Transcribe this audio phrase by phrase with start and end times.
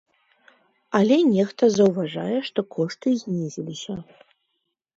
[0.99, 3.99] Але нехта заўважае, што кошты знізіліся.